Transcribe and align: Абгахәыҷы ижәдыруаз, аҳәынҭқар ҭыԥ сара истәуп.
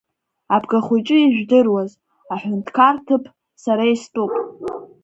Абгахәыҷы 0.55 1.17
ижәдыруаз, 1.21 1.91
аҳәынҭқар 2.33 2.95
ҭыԥ 3.05 3.23
сара 3.63 3.83
истәуп. 3.93 4.31